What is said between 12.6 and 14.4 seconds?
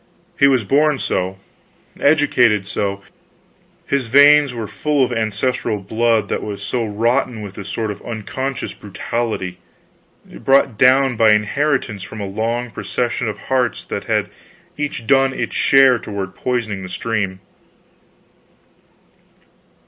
procession of hearts that had